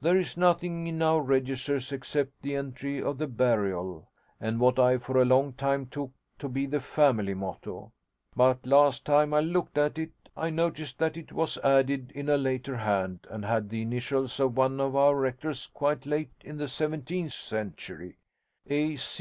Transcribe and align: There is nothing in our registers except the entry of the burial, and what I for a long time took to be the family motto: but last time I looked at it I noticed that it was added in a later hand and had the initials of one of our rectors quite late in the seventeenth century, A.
There 0.00 0.16
is 0.16 0.36
nothing 0.36 0.88
in 0.88 1.00
our 1.00 1.22
registers 1.22 1.92
except 1.92 2.42
the 2.42 2.56
entry 2.56 3.00
of 3.00 3.18
the 3.18 3.28
burial, 3.28 4.08
and 4.40 4.58
what 4.58 4.80
I 4.80 4.98
for 4.98 5.16
a 5.16 5.24
long 5.24 5.52
time 5.52 5.86
took 5.86 6.10
to 6.40 6.48
be 6.48 6.66
the 6.66 6.80
family 6.80 7.34
motto: 7.34 7.92
but 8.34 8.66
last 8.66 9.06
time 9.06 9.32
I 9.32 9.38
looked 9.38 9.78
at 9.78 9.96
it 9.96 10.10
I 10.36 10.50
noticed 10.50 10.98
that 10.98 11.16
it 11.16 11.32
was 11.32 11.56
added 11.58 12.10
in 12.16 12.28
a 12.28 12.36
later 12.36 12.78
hand 12.78 13.28
and 13.30 13.44
had 13.44 13.68
the 13.70 13.80
initials 13.82 14.40
of 14.40 14.56
one 14.56 14.80
of 14.80 14.96
our 14.96 15.14
rectors 15.14 15.70
quite 15.72 16.04
late 16.04 16.32
in 16.40 16.56
the 16.56 16.66
seventeenth 16.66 17.30
century, 17.32 18.18
A. 18.68 18.98